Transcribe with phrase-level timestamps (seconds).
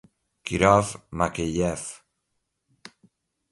[0.45, 1.81] Kirov, Makeyev